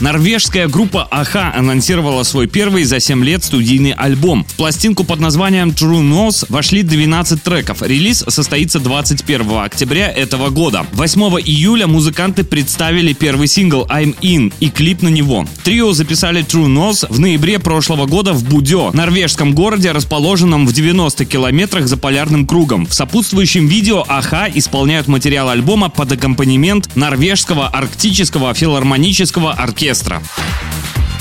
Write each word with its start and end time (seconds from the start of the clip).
Норвежская 0.00 0.68
группа 0.68 1.08
Аха 1.10 1.52
анонсировала 1.52 2.22
свой 2.22 2.46
первый 2.46 2.84
за 2.84 3.00
7 3.00 3.24
лет 3.24 3.42
студийный 3.42 3.90
альбом. 3.90 4.44
В 4.48 4.54
пластинку 4.54 5.02
под 5.02 5.18
названием 5.18 5.70
True 5.70 6.08
Nose 6.08 6.46
вошли 6.48 6.84
12 6.84 7.42
треков. 7.42 7.82
Релиз 7.82 8.24
состоится 8.28 8.78
21 8.78 9.58
октября 9.58 10.08
этого 10.08 10.50
года. 10.50 10.86
8 10.92 11.20
июля 11.44 11.88
музыканты 11.88 12.44
представили 12.44 13.12
первый 13.12 13.48
сингл 13.48 13.86
I'm 13.90 14.16
In 14.20 14.52
и 14.60 14.70
клип 14.70 15.02
на 15.02 15.08
него. 15.08 15.44
Трио 15.64 15.92
записали 15.92 16.44
True 16.44 16.68
Nose 16.68 17.06
в 17.10 17.18
ноябре 17.18 17.58
прошлого 17.58 18.06
года 18.06 18.32
в 18.32 18.44
Будё, 18.44 18.92
норвежском 18.92 19.52
городе, 19.52 19.90
расположенном 19.90 20.64
в 20.68 20.72
90 20.72 21.24
километрах 21.24 21.88
за 21.88 21.96
полярным 21.96 22.46
кругом. 22.46 22.86
В 22.86 22.94
сопутствующем 22.94 23.66
видео 23.66 24.04
Аха 24.06 24.48
исполняют 24.54 25.08
материал 25.08 25.48
альбома 25.48 25.88
под 25.88 26.12
аккомпанемент 26.12 26.94
норвежского 26.94 27.66
арктического 27.66 28.54
филармонического 28.54 29.52
оркестра 29.54 29.87
оркестра. 29.88 30.22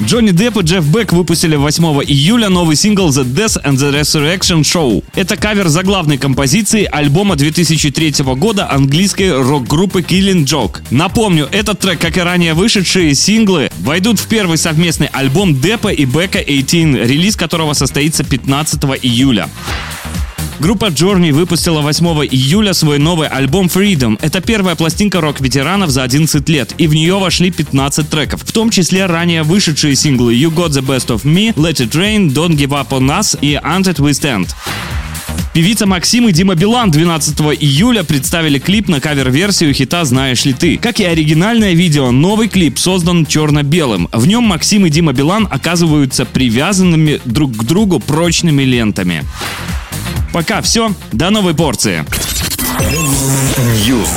Джонни 0.00 0.30
Депп 0.30 0.58
и 0.58 0.60
Джефф 0.62 0.84
Бек 0.86 1.12
выпустили 1.12 1.56
8 1.56 1.84
июля 2.06 2.48
новый 2.48 2.76
сингл 2.76 3.08
The 3.08 3.24
Death 3.24 3.62
and 3.64 3.74
the 3.74 3.92
Resurrection 3.92 4.60
Show. 4.60 5.02
Это 5.16 5.36
кавер 5.36 5.66
заглавной 5.68 6.18
композиции 6.18 6.88
альбома 6.90 7.34
2003 7.34 8.24
года 8.36 8.70
английской 8.70 9.32
рок-группы 9.32 10.00
Killing 10.00 10.44
Joke. 10.44 10.82
Напомню, 10.92 11.48
этот 11.50 11.80
трек, 11.80 12.00
как 12.00 12.16
и 12.16 12.20
ранее 12.20 12.54
вышедшие 12.54 13.14
синглы, 13.16 13.70
войдут 13.80 14.20
в 14.20 14.28
первый 14.28 14.56
совместный 14.56 15.08
альбом 15.08 15.60
Деппа 15.60 15.88
и 15.88 16.04
Бека 16.04 16.38
18, 16.38 16.72
релиз 17.08 17.34
которого 17.34 17.72
состоится 17.72 18.22
15 18.22 18.80
июля. 19.02 19.48
Группа 20.60 20.86
Journey 20.86 21.32
выпустила 21.32 21.82
8 21.82 22.06
июля 22.30 22.72
свой 22.72 22.98
новый 22.98 23.28
альбом 23.28 23.66
Freedom. 23.66 24.18
Это 24.20 24.40
первая 24.40 24.74
пластинка 24.74 25.20
рок-ветеранов 25.20 25.90
за 25.90 26.02
11 26.02 26.48
лет, 26.48 26.74
и 26.78 26.88
в 26.88 26.94
нее 26.94 27.16
вошли 27.18 27.52
15 27.52 28.10
треков, 28.10 28.42
в 28.42 28.52
том 28.52 28.70
числе 28.70 29.06
ранее 29.06 29.44
вышедшие 29.44 29.94
синглы 29.94 30.34
You 30.34 30.52
Got 30.52 30.70
the 30.70 30.84
Best 30.84 31.08
of 31.08 31.22
Me, 31.22 31.54
Let 31.54 31.76
It 31.76 31.90
Rain, 31.92 32.32
Don't 32.32 32.56
Give 32.56 32.70
Up 32.70 32.88
on 32.88 33.06
Us 33.06 33.38
и 33.40 33.54
Until 33.54 33.98
We 33.98 34.10
Stand. 34.10 34.48
Певица 35.54 35.86
Максим 35.86 36.28
и 36.28 36.32
Дима 36.32 36.56
Билан 36.56 36.90
12 36.90 37.40
июля 37.60 38.02
представили 38.02 38.58
клип 38.58 38.88
на 38.88 39.00
кавер-версию 39.00 39.72
хита 39.74 40.04
«Знаешь 40.04 40.44
ли 40.44 40.52
ты?». 40.52 40.76
Как 40.76 40.98
и 41.00 41.04
оригинальное 41.04 41.72
видео, 41.72 42.10
новый 42.10 42.48
клип 42.48 42.78
создан 42.78 43.26
черно-белым. 43.26 44.08
В 44.12 44.26
нем 44.26 44.44
Максим 44.44 44.86
и 44.86 44.90
Дима 44.90 45.12
Билан 45.12 45.46
оказываются 45.50 46.24
привязанными 46.24 47.20
друг 47.24 47.56
к 47.56 47.64
другу 47.64 48.00
прочными 48.00 48.62
лентами. 48.62 49.24
Пока 50.32 50.60
все, 50.62 50.92
до 51.12 51.30
новой 51.30 51.54
порции. 51.54 52.04
News. 53.86 54.08